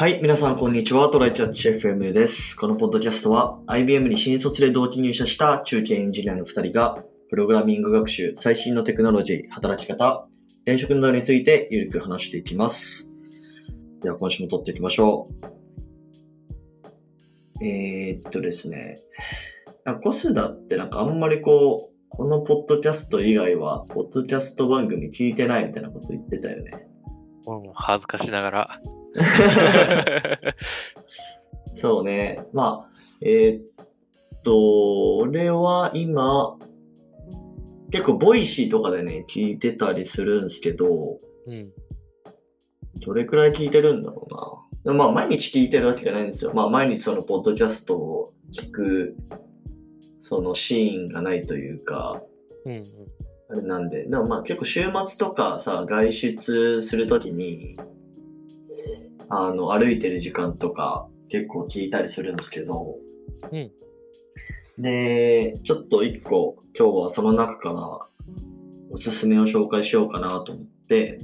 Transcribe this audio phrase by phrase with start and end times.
[0.00, 1.08] はい、皆さんこんにちは。
[1.08, 2.54] トライチャッチ FM です。
[2.54, 10.28] このポッドキャストは IBM に新卒で同期入社した中堅エンジニアの2人が、プログラミング学習、最新のテクノロジー、働き方、
[10.62, 13.10] 転職などについてゆるく話していきます。
[14.00, 15.30] では今週も撮っていきましょ
[17.60, 17.66] う。
[17.66, 19.00] えー、っとですね。
[20.04, 26.86] コスダってなんかあんまりこう、このポッドキャスト以外は、ポッドキャスト番組聞いてないみたいなこと言ってたよね。
[27.48, 28.80] うん、恥ずかしながら。
[31.74, 32.46] そうね。
[32.52, 32.90] まあ、
[33.20, 36.56] えーっと、俺は今、
[37.90, 41.72] 結構 Voicy とかでね、聞いてたりするんですけど、うん。
[43.00, 44.26] どれくらい聞いてるんだろ
[44.84, 44.94] うな。
[44.94, 46.52] まあ、毎日聞いてるわけじゃないんですよ。
[46.54, 49.16] まあ、毎日そのポッドキャストを聞く、
[50.18, 52.22] そのシーンがないというか、
[52.64, 52.84] うんうん。
[53.50, 57.74] あれなんで、でもまあ結構週末とかさ、外出するときに、
[59.30, 62.96] あの、歩いてる時間とか結構聞いたりするんですけど、
[63.52, 63.70] うん。
[64.78, 68.08] で、ちょっと一個今日はその中から
[68.90, 71.20] おすすめを紹介しようかなと思って、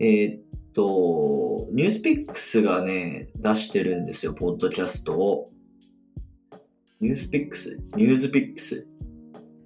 [0.00, 0.42] えーっ
[0.74, 5.50] と、ニュースピックスがね、出してるんですよ、ポッドキャストを。
[7.00, 8.86] ニュースピックスニュースピックス。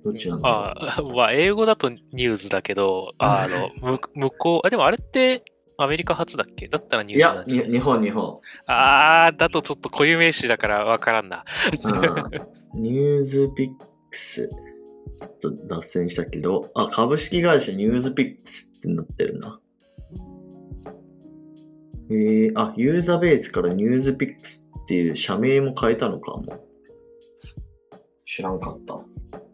[0.04, 0.58] どっちなんだろう。
[0.58, 5.44] ああ、まあ、英語だとニューズだけど、あの、 む向こう、あ、でもあれって
[5.80, 6.66] アメリカ発だっけ？
[6.66, 8.40] だったらニュいや日本、日本。
[8.66, 11.44] あー、だとちょっと固有名詞だからわからんな。
[12.74, 13.68] うんニュースピッ
[14.10, 14.48] クス。
[14.48, 19.60] ちょっと脱線したけど、あ、株式会社ニュースピックスってなってるな。
[22.10, 26.44] えー、あ、ユーザーベースからニュースピックスっていう社名も変えたのかも。
[28.24, 28.98] 知らんかった。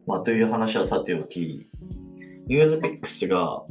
[0.07, 1.71] まあ、という話はさておき、
[2.47, 3.63] ニュースピックスが、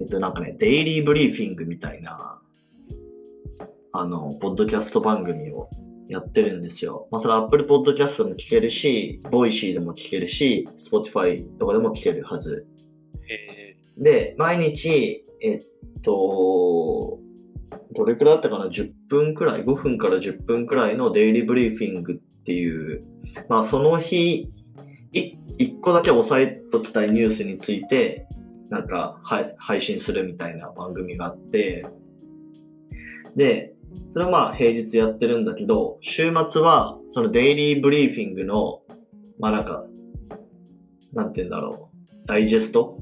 [0.00, 2.40] えっと、なんかね、デイリーブリーフィングみたいな、
[3.92, 5.68] あの、ポッドキャスト番組を
[6.08, 7.08] やってるんですよ。
[7.10, 12.66] まあ、それは Apple Podcast でも聞けるし、Voicy でも聞けるし、Spotify とかでも聞けるはず。
[13.30, 15.62] えで、毎日、えっ
[16.02, 17.18] と、
[17.94, 23.04] どれくらいだったかな ?10 分くらい ?5 分から10分くらいのデイリーブリーフィングっていう、
[23.48, 24.50] まあその日、
[25.12, 28.27] い一個だけ押さえときたいニュースについて、
[28.70, 29.20] なんか
[29.58, 31.86] 配信するみたいな番組があって、
[33.36, 33.74] で、
[34.12, 38.82] それはまあ平日やってるんだけど、週末はそのデイリーブリーフィングの、
[39.38, 39.84] まあなんか、
[41.12, 42.98] なんて言うんだろう、ダイジェスト？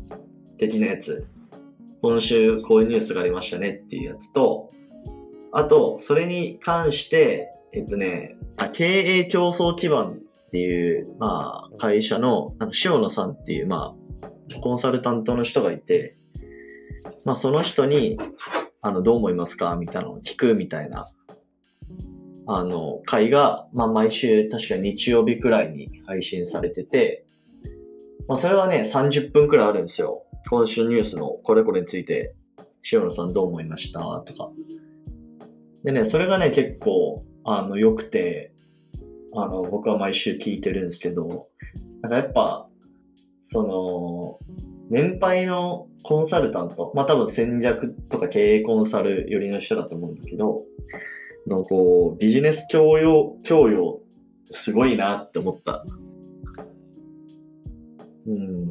[0.59, 1.27] 的なやつ。
[2.03, 4.71] 今週こういうニュースがありましたねっていうやつと、
[5.53, 14.29] あと、それに関して、えっとね、あ経営競争基盤っていう、まあ、会社の、なんか塩野さんっていう、まあ、
[14.61, 16.17] コンサルタントの人がいて、
[17.25, 18.19] まあ、その人に、
[18.81, 21.09] あの、どう思いますかみたいなのを聞くみたいな、
[22.47, 27.27] あの、会が、まあ、毎週、確か日曜日くらいに配信されてて、
[28.29, 30.25] まあ、それはね、30分くらいあるんですよ。
[30.49, 32.35] 今週ニュースのこれこれについて、
[32.93, 34.51] 塩野さんどう思いましたとか。
[35.83, 38.53] でね、それがね、結構、あの、良くて、
[39.35, 41.49] あの、僕は毎週聞いてるんですけど、
[42.03, 42.66] なんかやっぱ、
[43.49, 44.41] その、
[44.91, 50.65] 年配のコンサルタント、まあ多分戦略とか経営コンサル寄りの人だと思うんだけど、
[51.47, 54.01] のこう、ビジネス教養、教養、
[54.51, 55.85] すごいなって思った。
[58.27, 58.67] うん。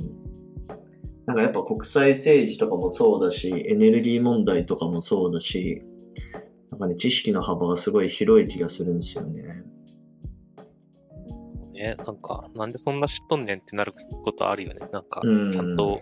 [1.25, 5.84] なんかやっぱ国際政治とかもそうだし、エネルギー問題とかもそうだし、
[6.72, 9.63] なんかね、知識の幅がすごい広い気がするんですよね。
[11.94, 14.79] なんか、なんでそんな知っとんねんってなることあるよね。
[14.91, 16.01] なんか、うんちゃんと、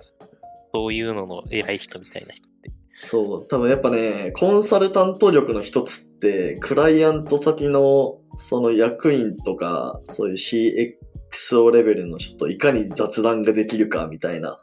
[0.74, 2.72] そういうのの偉い人みたいな人って。
[2.96, 14.60] そう多分やっぱね、コンサルタント力の一つって、クライアント先のその役員とか、そういう CXO レベルの人といかに雑談ができるかみたいな、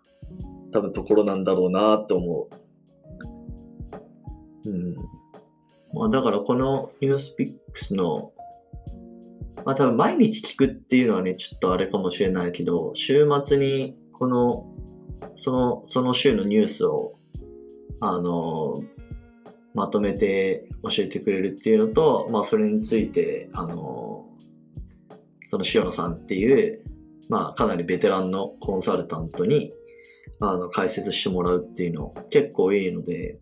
[0.73, 2.49] 多分ところなんだろうなって思
[4.65, 4.71] う。
[4.71, 4.95] うん。
[5.93, 8.33] まあだからこのニュースピックスの、
[9.65, 14.67] まあ多分毎日聞くっていうのはね、ちょっとあれかもしれないけど、週末にこの、
[15.37, 17.21] その、その週のニュースを
[18.01, 18.83] あの、
[19.75, 24.27] まとめて教えてくれるっていうのと、まあ、それについて、あの、
[25.47, 26.83] その塩野さんっていう、
[27.29, 29.73] まあ、かなりベテランのコンサルタントに、
[30.41, 33.39] あの、解説してもらうっていうの結構いいので、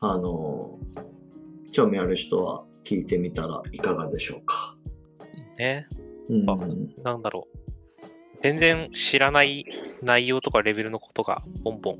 [0.00, 0.78] あの、
[1.72, 4.77] 興味ある人は聞いてみたらいかがでしょうか。
[5.58, 5.86] ね、
[6.28, 6.46] うん。
[7.02, 7.58] なんだろう。
[8.42, 9.66] 全然知らない
[10.00, 11.98] 内容とかレベルのことがポンポン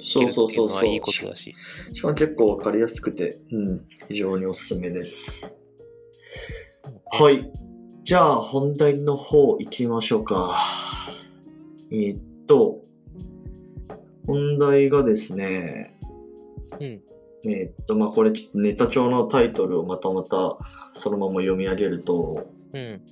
[0.00, 0.86] そうそうそうそう。
[0.86, 1.54] いいことだし。
[1.92, 5.58] しかも結構わかりやすくて、うん、非常におすすめです。
[7.12, 7.50] はい。
[8.04, 10.58] じゃあ、本題の方行きましょうか。
[11.90, 12.80] えーっと、
[14.26, 15.98] 本題がですね、
[16.78, 17.02] うん。
[17.44, 20.58] えーっと、まあ、これちょっとネタ帳のタイトルをまたまた
[20.92, 23.02] そのまま読み上げると、うん。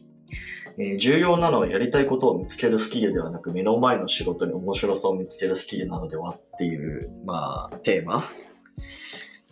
[0.79, 8.25] えー重要なのはやりたいことを見つけるスキルではなく、目の前の仕事に面白さを見つけるスキルなのではっていう、まあ、テーマ。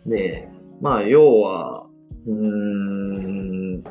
[0.05, 0.47] で、
[0.79, 1.87] まあ、要は、
[2.25, 3.83] うん、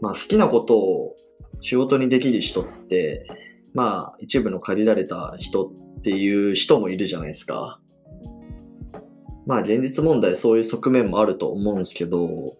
[0.00, 1.16] まあ、好きなことを
[1.60, 3.26] 仕事にできる人って、
[3.74, 7.80] まあ、一部の限られた人っていう人もいるじゃないですか。
[9.46, 12.56] まあ、現実問題そういう側面もあると思うんですけど、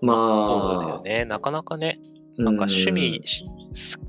[0.00, 1.24] まあ、そうだよね。
[1.24, 1.98] なかなかね、
[2.36, 3.22] なんか趣味、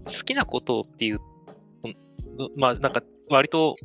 [0.05, 1.19] 好きなことっていう、
[1.83, 1.95] うん
[2.55, 3.75] まあなんか割と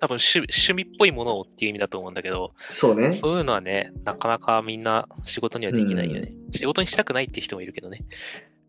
[0.00, 3.14] 多分趣趣味っぽいものをっていう意味だと思うんだけど、そうね。
[3.14, 6.32] そういうのはね、なかなかみんな仕事にはできないよね。
[6.52, 8.04] 仕事にしたくないって人もいるけどね。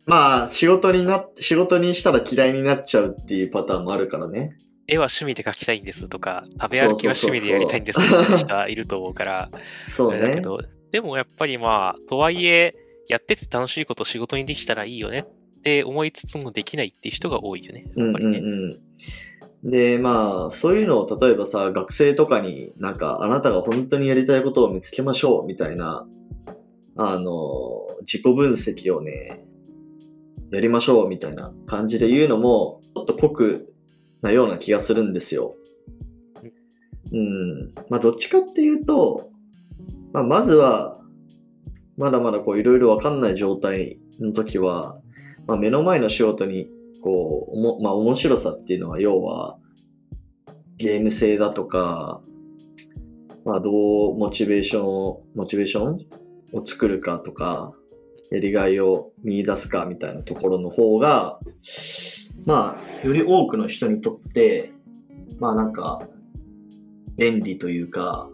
[0.05, 4.57] まあ、仕事にな、仕事にしたら嫌いになっちゃうっていうパターンもあるからね。
[4.87, 9.49] 絵は趣味で描きたいんですとか、食べ歩きは趣味でやりたいんですみたいな人はいると思うから、
[9.85, 10.39] そうねだけ。
[10.39, 12.75] ど、でもやっぱりまあ、とはいえ、
[13.07, 17.85] やってて楽しいこと仕事にできたらいいよねって思いつつもできないっていう人が多いよね。
[17.95, 18.37] うんうんやっぱりね。
[18.39, 19.69] うん。
[19.69, 26.07] で、まあ、そういうのを例えばさ、学生とかになんか、あなたが本当にやりたいことを見つけましょうみたいな、
[26.95, 29.43] あの、自己分析をね、
[30.51, 33.73] やりましょうみたいな感じで言うのも、ちょっと酷
[34.21, 35.55] なような気がするんですよ。
[37.11, 37.73] うん。
[37.89, 39.31] まあ、どっちかっていうと、
[40.13, 40.99] まあ、まずは、
[41.97, 44.97] まだまだこういろいろわかんない状態の時は、
[45.47, 46.67] まあ、目の前の仕事に
[47.01, 49.57] こう、おもまあ面白さっていうのは要は、
[50.77, 52.21] ゲーム性だとか、
[53.45, 56.05] まあどうモチベーションを、モチベーション
[56.53, 57.71] を作るかとか、
[58.31, 61.39] やりがいを見出すかみたいなところの方が、
[62.45, 64.73] まあ、より多くの人にとって、
[65.39, 65.99] まあなんか、
[67.17, 68.29] 便利というか、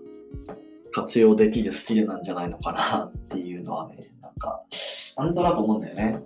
[0.93, 4.63] 活用できるスキルなんじゃないのかなっていうのはね、なんか、
[5.17, 6.21] なんとなく思うんだよね。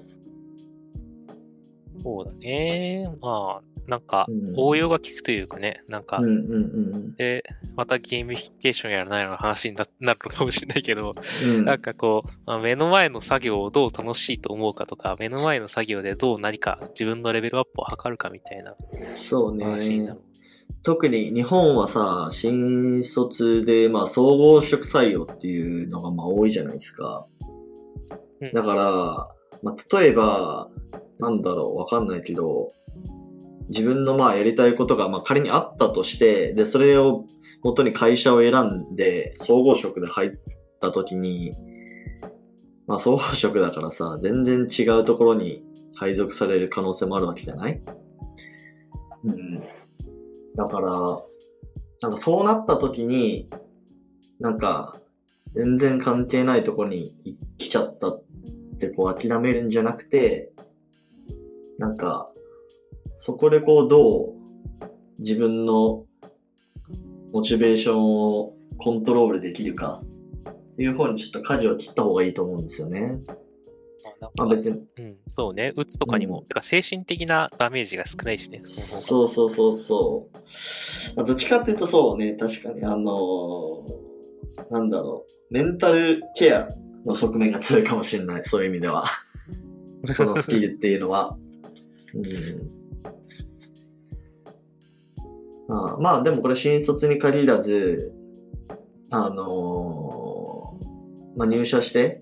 [2.03, 3.09] そうだね。
[3.21, 7.43] まあ、なんかうん、応用が効くというかね、なんかうん、うんうんで、
[7.77, 11.13] またゲーミフィケーションやらないの話になるのかもしれないけど、
[11.45, 11.63] うん。
[11.63, 18.75] なんかこう、まあ目の前の作業をどう楽しいと思うかとか、目の前の作業でどう何か自分のレベルアップを図るかみたいな
[19.15, 20.26] そうね話になる。。
[20.83, 27.25] 特に日本はさ、新卒で、まあ、総合職採用っていうのがまあ多いじゃないですか。
[28.41, 28.83] うんだから、
[29.63, 30.69] まあ、例えば、
[31.19, 32.71] なんだろう、わかんないけど、
[33.69, 37.25] 自分のまあやりたいことがまあ仮にあったとして、で、それを
[37.63, 40.31] 元に会社を選んで、総合職で入っ
[40.79, 41.53] た時に、
[42.85, 45.63] まあ総合職だからさ、全然違うところに
[45.95, 47.81] 配属される可能性もあるわけじゃない？
[49.25, 49.63] うん。
[50.57, 50.89] だから、
[52.01, 53.47] なんかそうなった時に、
[54.39, 54.99] なんか、
[55.55, 57.15] 全然関係ないとこに
[57.57, 58.23] 来ちゃったっ
[58.79, 60.51] てこう諦めるんじゃなくて、
[61.77, 62.29] なんか、
[63.15, 64.33] そこでこうどう
[65.19, 66.05] 自分の
[67.33, 70.01] モチベーションをコントロールできるか
[70.49, 73.19] っていう方にちょっと舵を切った方がいいと思うんですよね。
[74.35, 76.45] まあ別に、うん、そうね、うつとかにも、うん。
[76.45, 81.15] てか精神的なダメージが少ないしね、そそうそうそうそう。
[81.15, 84.07] まあ、どっちかっていうとそうね、確かに、あのー
[84.69, 86.67] なんだろう、メンタルケア
[87.05, 89.05] の側面が強いかもしれない、そういう意味では。
[90.17, 91.37] このスキルっていうのは。
[92.13, 92.23] うん。
[95.67, 98.13] まあ、まあ、でもこれ新卒に限らず、
[99.09, 102.21] あのーまあ、入社して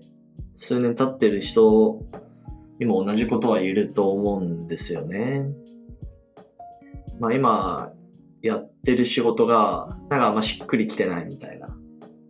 [0.56, 2.00] 数年経ってる人
[2.78, 5.46] にも同じことは言えると思うんですよね。
[7.20, 7.92] まあ今
[8.42, 11.68] やってる仕事がなんかあんましっくりきてないみたいな。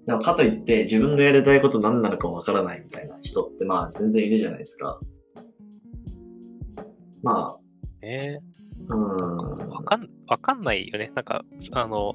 [0.06, 5.00] でもかといって自分のやりたいこと何なのかわからないみたいな人ってまあ全然いるじゃないですか。
[7.22, 7.58] ま
[8.02, 8.40] ね
[8.88, 9.68] あ、うん。
[9.68, 11.10] わかん、わかんないよね。
[11.14, 12.14] なんか、あの、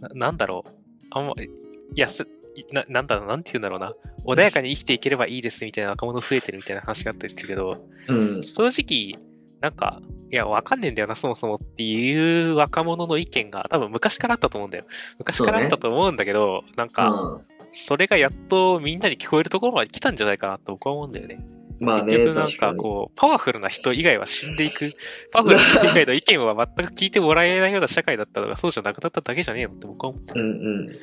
[0.00, 0.70] ななんだろう。
[1.10, 1.48] あんま、い
[1.94, 2.26] やす、
[2.72, 3.92] ななんだろう、なんて言うんだろうな。
[4.24, 8.42] 穏やかに生きていければいいですみたいな若者増えてるみたいな話があったりするけど、うん。
[8.42, 9.20] 正直、
[9.60, 10.00] なんか、
[10.30, 14.84] いや、わかんねえんだよな、そもそもっていう若者の意見が多分昔からあったと思うんだよ。
[15.18, 21.38] 昔からあったと思うんだけど、なんか、うんそれがやっとみんなに聞こえるところまで来たんじゃないかなと僕は思うんだよね。
[21.80, 24.90] まあね、結局なん確かこう、パワフルな人以外は死んでいく、
[25.30, 30.98] パワフルな人以外の意見は全く聞いてもらえないような社会だったのがそうじゃなくなっただけじゃねえのって僕は思ってうんうん。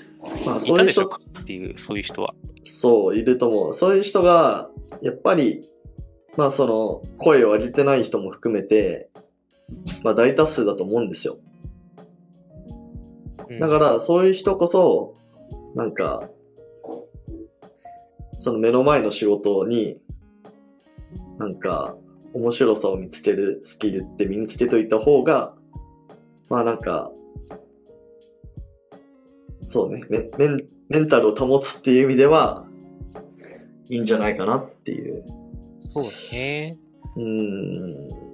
[0.46, 2.34] まあいそういう人っていう、そういう人は。
[2.63, 3.74] そう、いると思う。
[3.74, 4.70] そういう人が、
[5.01, 5.70] やっぱり、
[6.36, 9.10] まあその、声を上げてない人も含めて、
[10.03, 11.38] まあ大多数だと思うんですよ。
[13.50, 15.13] うんだから、そういう人こそ、
[15.75, 16.29] なんか、
[18.39, 20.01] その目の前の仕事に、
[21.38, 21.96] なんか、
[22.34, 25.54] 面白さを見つけるスキルって身につけといた方が、
[26.50, 27.12] まあなんか、
[29.65, 32.65] そうね、メメンメンタルを保つっていう意味では、
[33.89, 35.24] いいんじゃないかなっていう。
[35.80, 36.77] そうね。
[37.15, 38.25] うーん。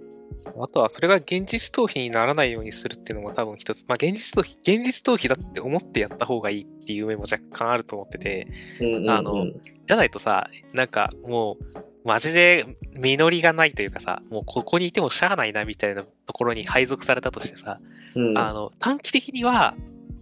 [0.59, 8.47] あとは、それが現実逃避にならないようにするっていうのも多分一つ、まあ現実逃避、現実逃避だって思ってやった方がいいっていう面も若干あると思ってて、
[8.79, 9.45] うんうんうんあの
[9.87, 17.79] じゃないとさ、なんかもう、マジで実りがないというかさ、もうここにいてもしゃあないなみたいなところに配属されたとしてさ、
[18.15, 19.75] うん、あの、短期的には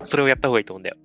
[0.03, 0.97] それをやった方がいいと思うんだよ。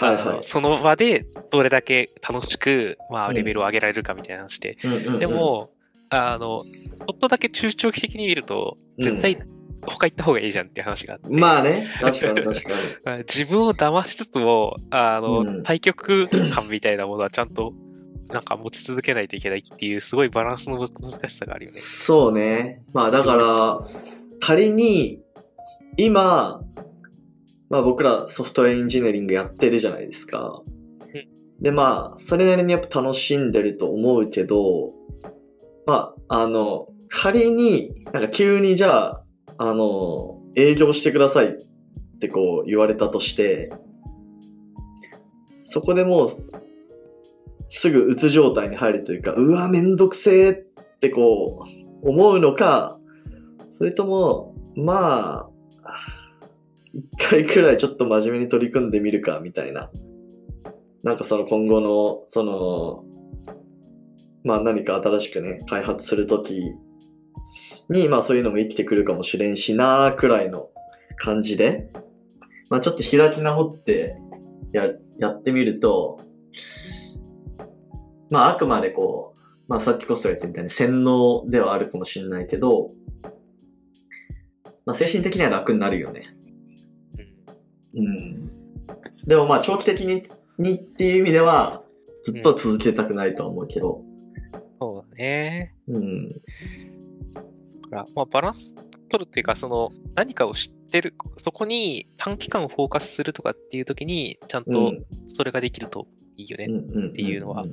[0.00, 0.24] あはいはい。
[0.36, 4.78] のその場でどれだけ楽しく、まあ、うんレベルを上げられるかみたいな話で。
[4.84, 5.70] うんうんうんで、も、
[6.08, 9.38] あの、ちょっとだけ中長期的に見ると、うん絶対
[9.84, 11.36] 他行った方がいいじゃんっていう話があって。
[11.36, 12.74] まあね、確かに確かに。
[13.04, 17.72] あ 自分を騙しつつも、あの、うん対局感みたいなものはちゃんと、
[18.32, 21.78] なんか持ち続けないといけないっていう、すごいバランスの難しさがあるよね。
[21.78, 22.82] そうね。
[22.92, 23.80] まあだから、
[24.40, 25.22] 仮に、
[25.96, 26.62] 今、
[27.68, 30.62] まあ僕らソフトウェアエンジニアリングやってるじゃないですか。
[31.60, 34.92] でまあ、それなりにやっぱ楽しんでると思うけど、
[35.86, 39.24] まあ、あの、仮に、なんか急にじゃあ、
[39.58, 43.70] あの、営業してくださいってこう言われたとして、
[45.62, 46.28] そこでもう、
[47.74, 50.54] すぐうつ状態に入るというか、うわ、めんどくせえっ
[51.00, 51.64] てこ
[52.02, 53.00] う、思うのか、
[53.70, 55.48] それとも、ま
[55.82, 55.94] あ、
[56.92, 59.90] 一回くらいちょっと真面目に取り組んでみるか、みたいな。
[61.02, 63.04] なんかその今後の、その、
[64.44, 66.74] まあ何か新しくね、開発するとき
[67.88, 70.68] に、まあそういうのも生きてくるかもしれんしな、くらいの
[71.16, 71.90] 感じで、
[72.68, 74.16] まあちょっと開き直って
[74.74, 74.88] や、
[75.18, 76.20] やってみると、
[78.32, 82.92] まああくまでこう、まあさっきコストが言ったみたいに洗脳ではあるかもしれないけど、
[84.86, 86.34] まあ精神的には楽になるよね。
[87.94, 88.50] うんうん。
[89.26, 90.22] でもまあ長期的に
[90.58, 91.82] にっていう意味では、
[92.22, 94.02] ずっと続けたくないとは思うけど、
[94.80, 95.74] そうだね。
[95.88, 96.28] うん。
[96.30, 96.34] だ
[97.90, 98.72] から、まあ、バランス
[99.10, 105.06] 取るっていうか、その、何かを知ってる、そこに短期間フォーカスするとかっていう時に、ちゃんとうん。
[105.28, 106.06] それができると
[106.42, 106.66] いいよね。
[106.66, 107.08] うんうん。
[107.10, 107.64] っていうのは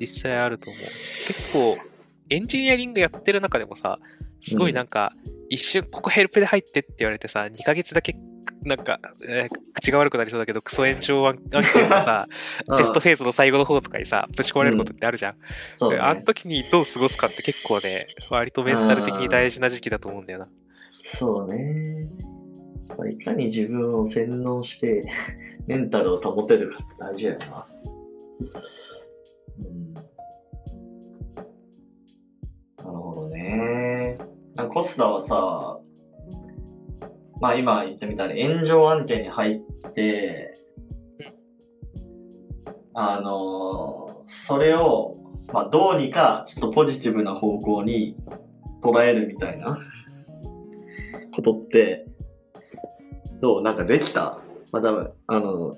[0.00, 0.82] 実際あると思う。
[0.82, 1.78] 結構、
[2.30, 3.98] エンジニアリングやってる中でもさ、
[4.42, 5.12] すごいなんか、
[5.48, 8.16] 一瞬ここヘルプで入ってって言われてさ、2ヶ月だけ、
[8.64, 12.28] なんか、えー口が悪くなりそうだけど、クソ炎上案案件がさ、
[12.76, 15.34] テストフェーズの最後の方とかにさ、ぶち込まれることってあるじゃん。
[15.76, 16.22] そうであのね。
[16.26, 20.48] 時にどう過ごすかって結構ね、割とメンタル的に大事な時期だと思うんだよな。
[20.96, 22.06] そうね。
[22.96, 25.08] まあいかに自分を洗脳して、
[25.66, 27.66] メンタルを保てるかって大事やよな。
[29.58, 29.94] うん。
[29.94, 30.02] な
[32.84, 34.16] るほどね。
[34.54, 35.78] なんかコスダはさ、
[37.40, 40.56] まあ今言ったみたいに炎上案件に入って、
[42.94, 45.16] あのーそれを、
[45.54, 48.14] まあどうにかちょっとポジティブな方向に
[48.82, 49.78] 捉えるみたいな
[51.34, 52.04] ことって、
[53.40, 53.62] どう？
[53.62, 54.42] なんかできた？
[54.70, 55.76] まあ多分、あの、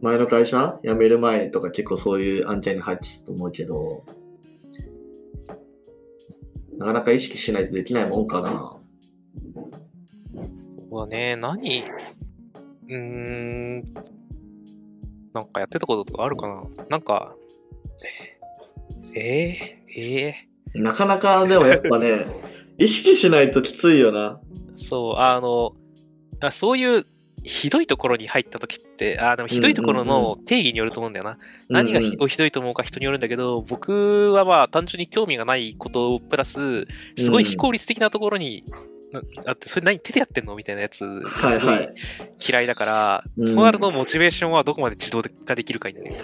[0.00, 0.78] 前の会社？
[0.84, 4.04] 辞める前とか結構そういう案件に入ってたと思うけど、
[6.78, 8.76] なかなか意識しないとできないもんかな。
[10.90, 11.82] そうだね、何？
[11.82, 13.84] うーん、
[15.32, 16.64] なんかやってたこととかあるかな？
[16.90, 17.34] なんか、
[19.14, 22.26] えー、えー、えなかなかでもやっぱね、
[22.78, 24.40] 意識しないときついよな。
[24.76, 25.74] ー、そう、あの、
[26.40, 27.06] あそういう
[27.44, 31.38] ひどいところに入った時って、あでもひどいところの定義によると思うんだよな。
[31.68, 36.86] 何がひうんひどいと思うか人によるんだけど、僕はまあ単純に興味がないことプラス、
[37.18, 38.64] すごい非効率的なところに、
[39.12, 41.94] なあって、それ何手でやってんのみたいなやつはがすごいいはい。
[42.48, 46.14] 嫌いだから、うんそうなるとモチベーションはどこまで自動化できるかになる。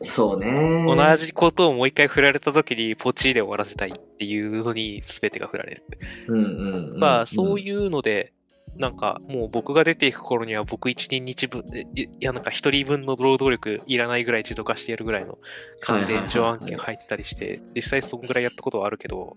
[0.00, 0.84] そうね。
[0.86, 5.84] 同じことをもう一回振られた時にポチで終わらせたいっていうのに全てが振られる。
[6.28, 6.98] うんうんうんうん。
[6.98, 8.32] まあそうういうので、
[8.78, 15.38] なんかもう僕が出ていく頃には僕一人日分、いいやなんか一人分の労働力いらないぐらい自動化してやるぐらいの
[15.80, 19.36] 感じで延長案件入ってたりして、実際そんぐらいやったことはあるけど、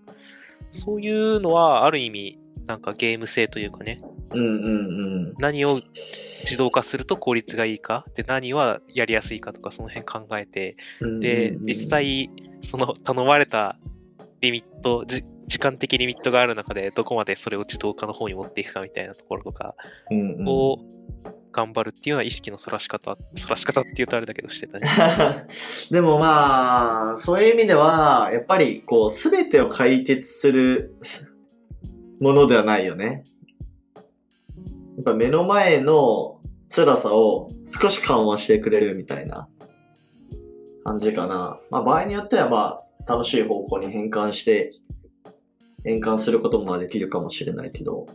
[0.70, 11.20] そういうのはある意味、なんかゲーム性というかね、うんうん何を自動化すると効率がいいか、で、何はやりやすいかとか、その辺考えて、うん。
[11.20, 12.30] でうんうん、実、際、
[12.68, 13.76] その頼まれた
[14.40, 19.74] リミット、じ時間的リミットがある中で、どこまでそれを自動化の方に持っていくかみたいなところとか
[20.46, 20.78] を
[21.52, 24.88] 頑張るっていうような意識のそらし方、そらし方って言うとあれだけどしてたね。
[25.90, 30.94] でもまあ、そういう意味では、やっぱりこう、すべてを解決する
[32.20, 33.24] ものではないよね。
[34.96, 39.48] やっぱ目の前の辛さを少し緩和してくれるみたいな
[40.84, 41.60] 感じかな。
[41.70, 44.72] まあ場合によってはまあ、楽しい方向に変換して、
[45.84, 48.06] 変換することもまあできるかもしれないけど、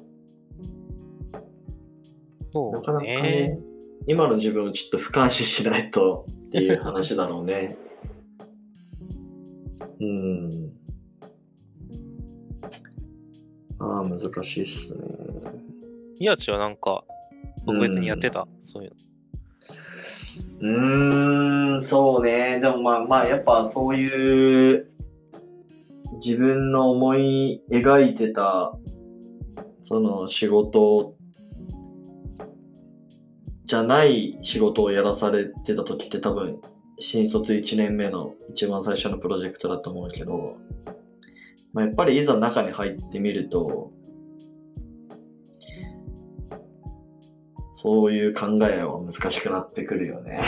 [2.52, 3.22] そうなかなかね。
[3.22, 3.60] ね、
[4.08, 7.78] 今の自分をちょっと俯瞰視しないとっていう話だろうね。
[10.00, 10.72] うん。
[13.80, 15.04] ああ、難しいっすね。
[16.20, 17.04] 宮地はなんか、
[17.66, 18.98] 特別にやってた、そういうの。
[20.60, 22.60] うーん、そうね。
[22.60, 24.92] でもまあまあ、やっぱそういう、
[26.14, 28.74] 自分の思い描いてた、
[29.82, 31.16] その仕事
[33.66, 36.62] じゃない仕事をやらされてた時って多分、
[37.00, 40.58] 新卒1年目の一番最初のプロジェクトだと思うけど、
[41.74, 43.92] まあ、やっぱりいざ中に入ってみると、
[47.74, 50.42] そういう考えは難しくなってくるよね。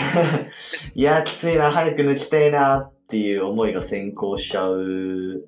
[0.95, 5.45] いや、きついな、早く抜きたいなっていう思いが先行しちゃう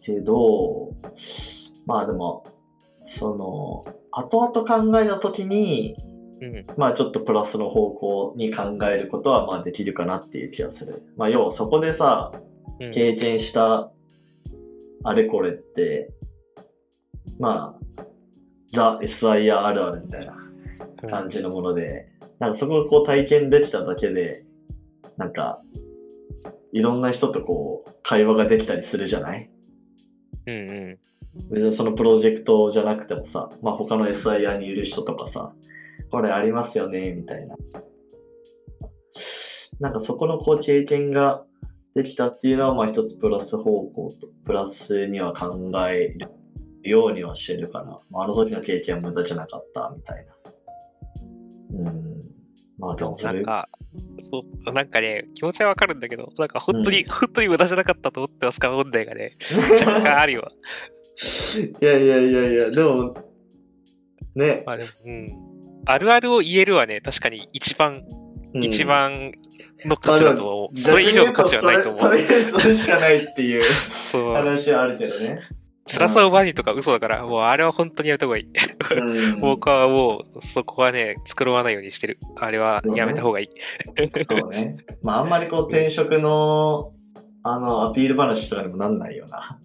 [0.00, 0.94] けど、
[1.86, 2.44] まあでも、
[3.02, 5.96] その、後々考えた時に、
[6.40, 6.66] うん。
[6.76, 11.02] まあちょっとプラスの方向に考えることはまあできるかなっていう気がする。
[11.16, 12.32] まあ要はそこでさ、
[12.80, 12.92] うん。
[12.92, 13.92] 経験した
[15.02, 16.12] あれこれって、
[17.38, 18.04] まあ、
[18.72, 20.36] ザ・ SIR あるあるみたいな
[21.08, 24.44] 感じのもので、なんかそこをこう体験できただけで、
[25.16, 25.60] なんか、
[26.72, 29.50] いろんな人とこう、会話ができたりするじゃない？
[30.46, 30.98] うんうん。
[31.50, 35.52] 別にそのプロジェクトじゃなくてもさ、まあ他の SIR にいる人とかさ、
[36.10, 37.56] これありますよね、みたいな。
[39.78, 41.44] なんかそこのこう経験が
[41.94, 46.28] できたっていうのは、まあ一つプラス方向と、プラスには考える
[46.82, 51.90] ようにはしてるから、まあ、あの時の経験は無駄じゃなかった、みたいな。
[51.90, 52.09] うん。
[52.80, 53.68] まあででももそれ、なんか、
[54.30, 59.36] そう、なんかね、気持ちはわかるんだけど、なんか本当に、本当に無駄じゃなかったと思ってますか問題がね、
[59.80, 60.48] 若干あるよ。
[61.80, 63.14] いやいやいやいや、でも、
[64.34, 64.62] ね。
[64.66, 65.28] まあでも、うん。
[65.86, 68.02] あるあるを言えるはね、確かに一番、
[68.54, 69.30] うん一番
[69.84, 70.78] の価値だと思う。
[70.80, 72.00] それ以上の価値はないと思う。
[72.00, 73.62] それ、それそれしかないっていう。
[74.32, 75.40] 話はあるけどね。
[75.86, 78.44] 辛さをバニとか嘘だから、もうあれは本当にやめた方がいい。
[78.44, 82.18] うん僕はもう、そこはね、作わないようにしてる。
[82.36, 83.48] あれはやめた方がいい。
[84.24, 84.76] そうね。
[85.02, 86.92] まあ、あんまりこう転職の、
[87.42, 89.58] あの、アピール話とかにもなんないよな。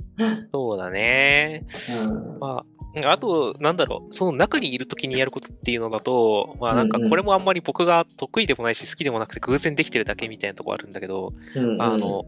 [0.51, 1.65] そうだね。
[2.05, 2.39] うん。
[2.39, 2.63] ま
[3.03, 12.23] あ、あと、なんだろう、その中にいるときにやることっていうのだと、まあなんかうんうんこれもあんまり僕が得意でもないし好きでもなくて偶然できてるだけみたいなとこあるんだけど、うんあの、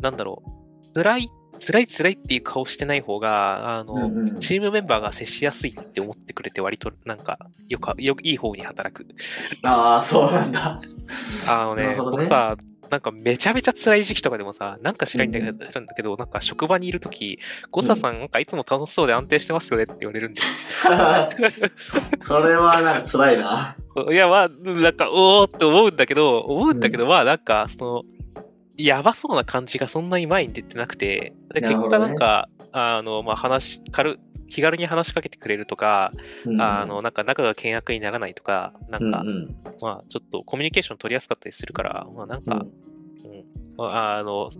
[0.00, 0.42] なんだろ
[0.90, 7.38] う、辛い、辛い辛いっていう顔してない方が、あの、うんうんチームメンバーが接しやすいって思ってくれて割となんか、
[7.68, 9.06] よく、よくいい方に働く。
[9.62, 10.80] ああ、そうなんだ。
[11.48, 12.56] あのね、ね僕さ、
[12.90, 17.38] なんかめちゃめちゃ辛い時期とかでもさ、なんか知らないんだけど、なんだけどなんか職場にいるとき、
[17.70, 20.42] ゴサさんなんかいつも楽しそうで安定してますよねって言われるんで。
[22.22, 23.76] それはなんか辛いな。
[24.10, 28.02] いや、まあ、なんか、おーって思うんだけど、思うんだけど、まあ、なんか、その、
[28.76, 36.12] やばそうな感じがそんなに前に出てなくて、で結果なんか、あの、まあ、話、軽、気軽に話しかけてくれるとか、
[36.44, 36.60] うん。
[36.60, 39.56] あの、なんか仲が険悪にならないとか、なんか、うんうん。
[39.80, 42.64] まあ、ちょっとコミュニケーション取りやすかったりするから、まあ、なんか、
[43.78, 43.90] うん。
[43.90, 44.50] あの、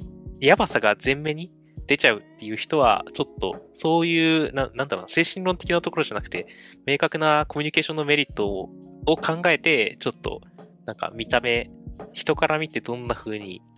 [0.40, 1.52] やばさが前面に
[1.86, 6.46] 出ちゃうっていう人は、ちょっと、そういう、ななんだろうな、精神論的なところじゃなくて、
[6.86, 8.70] 明確なコミュニケーションのメリットを
[9.06, 10.40] を考えて、ちょっと、
[10.86, 11.70] なんか見た目、
[12.14, 13.73] 人から見てどんな風にうんうんうん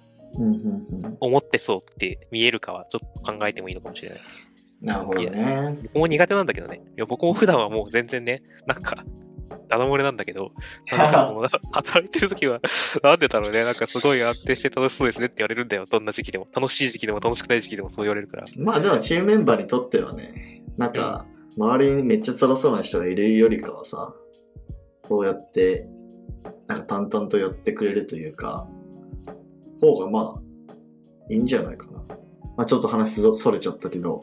[1.21, 4.19] 思ってそうって見えるかは、ちょっと考えてもいいのかもしれない。
[4.83, 5.79] なるほどね。
[5.85, 6.81] 僕も苦手なんだけどね。
[6.97, 9.05] いや、僕も普段はもう全然ね、なんか、
[9.69, 10.53] ダダ漏れなんだけど、
[10.97, 12.61] なんかもう働いてる時は、
[13.03, 15.87] なんでだろうね、なんかすごい安定して楽しそうですねって言われるんだよ。
[15.91, 16.47] どんな時期でも。
[16.55, 18.45] 楽しい時期でも楽しくない時期でもそう言われるから。
[18.57, 24.15] まあでもチームメンバーにとってはね、なんか、周りにめっちゃ辛そうな人がいるよりかはさ、
[25.05, 25.89] そうやって、
[26.67, 28.69] なんか淡々とやってくれるというか、
[29.81, 30.73] 方がまあ、
[31.33, 31.93] いいんじゃないかな。
[32.57, 34.21] まあちょっと話そそれちゃったけど、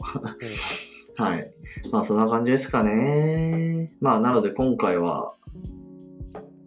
[1.16, 1.50] はい。
[1.92, 3.92] まあそんな感じですかね。
[4.00, 5.34] まあなので今回は、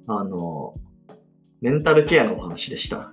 [0.07, 0.75] あの、
[1.59, 3.11] メンタルケアのお話でした。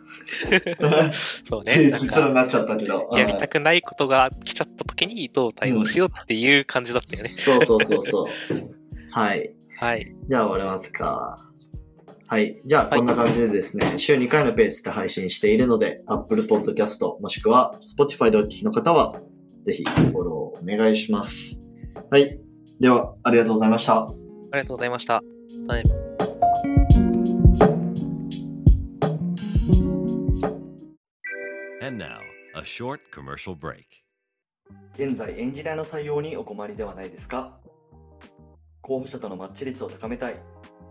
[1.49, 1.89] そうね。
[1.89, 3.09] なんか結論になっちゃったけど。
[3.13, 7.29] やりたくないことが来ちゃった時にどう対応しようっていう感じだったよね。
[7.29, 8.27] そうそうそうそう。
[9.11, 9.55] はい。
[9.81, 10.15] はい。
[10.29, 11.51] じゃあ終わりますか。
[12.35, 12.61] はい。
[12.64, 19.20] じゃあ、はいこんな感じでですね、週2回のペースで配信しているので、Apple Podcast もしくは Spotify でお聞きの方は、
[19.64, 21.62] ぜひフォローお願いします。
[22.11, 22.40] はい。
[22.81, 24.01] では、ありがとうございました。
[24.01, 24.09] あ
[24.55, 25.23] りがとうございました。
[31.81, 32.18] And now,
[32.57, 33.85] a short commercial break.
[34.97, 37.61] 現在、エンジニアの採用にお困りではないですか？
[38.81, 40.35] 候補者とのマッチ率を高めたい、